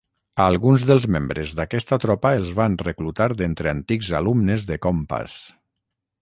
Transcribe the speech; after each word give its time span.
A 0.43 0.45
alguns 0.51 0.85
dels 0.91 1.03
membres 1.15 1.51
d'aquesta 1.59 1.99
tropa 2.05 2.31
els 2.39 2.53
van 2.61 2.77
reclutar 2.87 3.29
d'entre 3.43 3.73
antics 3.75 4.11
alumnes 4.21 4.67
de 4.73 4.81
Compass. 4.89 5.39